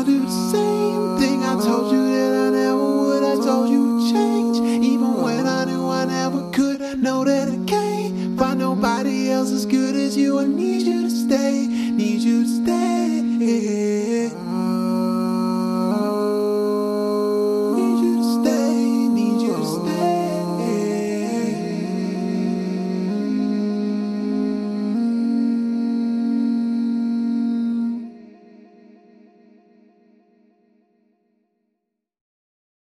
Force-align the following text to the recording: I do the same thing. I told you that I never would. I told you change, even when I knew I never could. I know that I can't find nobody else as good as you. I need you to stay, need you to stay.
I 0.00 0.02
do 0.02 0.18
the 0.18 0.30
same 0.30 1.18
thing. 1.18 1.42
I 1.44 1.60
told 1.62 1.92
you 1.92 2.02
that 2.10 2.46
I 2.46 2.50
never 2.50 3.00
would. 3.00 3.22
I 3.22 3.34
told 3.44 3.68
you 3.68 4.10
change, 4.10 4.56
even 4.82 5.20
when 5.20 5.46
I 5.46 5.66
knew 5.66 5.86
I 5.90 6.06
never 6.06 6.50
could. 6.52 6.80
I 6.80 6.94
know 6.94 7.22
that 7.22 7.48
I 7.48 7.62
can't 7.66 8.38
find 8.38 8.60
nobody 8.60 9.30
else 9.30 9.50
as 9.52 9.66
good 9.66 9.94
as 9.94 10.16
you. 10.16 10.38
I 10.38 10.46
need 10.46 10.86
you 10.86 11.02
to 11.02 11.10
stay, 11.10 11.66
need 11.66 12.22
you 12.22 12.44
to 12.44 12.64
stay. 12.64 12.79